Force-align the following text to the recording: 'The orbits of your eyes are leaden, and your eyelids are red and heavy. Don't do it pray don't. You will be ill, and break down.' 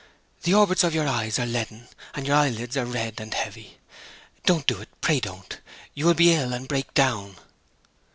'The 0.41 0.53
orbits 0.55 0.83
of 0.83 0.95
your 0.95 1.07
eyes 1.07 1.37
are 1.37 1.45
leaden, 1.45 1.87
and 2.15 2.25
your 2.25 2.35
eyelids 2.35 2.75
are 2.75 2.87
red 2.87 3.19
and 3.21 3.35
heavy. 3.35 3.77
Don't 4.47 4.65
do 4.65 4.81
it 4.81 4.89
pray 4.99 5.19
don't. 5.19 5.59
You 5.93 6.07
will 6.07 6.15
be 6.15 6.33
ill, 6.33 6.53
and 6.53 6.67
break 6.67 6.95
down.' 6.95 7.35